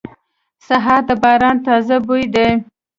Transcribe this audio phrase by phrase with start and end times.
[0.67, 2.49] سهار د باران تازه بوی دی.